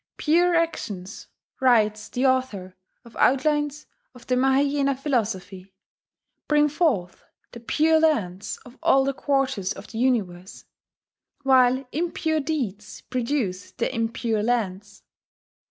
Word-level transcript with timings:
"Pure 0.17 0.55
actions," 0.55 1.27
writes 1.59 2.09
the 2.09 2.25
author 2.25 2.75
of 3.05 3.15
Outlines 3.17 3.85
of 4.15 4.25
the 4.25 4.33
Maheyena 4.35 4.97
Philosophy, 4.97 5.75
"bring 6.47 6.67
forth 6.69 7.23
the 7.51 7.59
Pure 7.59 7.99
Lands 7.99 8.57
of 8.65 8.79
all 8.81 9.03
the 9.05 9.13
quarters 9.13 9.73
of 9.73 9.85
the 9.89 9.99
universe; 9.99 10.65
while 11.43 11.85
impure 11.91 12.39
deeds 12.39 13.01
produce 13.11 13.73
the 13.73 13.93
Impure 13.93 14.41
Lands." 14.41 15.03